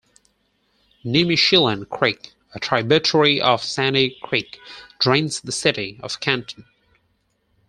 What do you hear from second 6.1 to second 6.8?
Canton.